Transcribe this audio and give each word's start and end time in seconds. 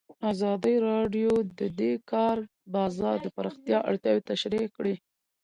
ازادي 0.31 0.75
راډیو 0.89 1.31
د 1.59 1.59
د 1.79 1.81
کار 2.11 2.37
بازار 2.73 3.15
د 3.21 3.27
پراختیا 3.35 3.79
اړتیاوې 3.89 4.25
تشریح 4.31 4.65
کړي. 4.75 4.95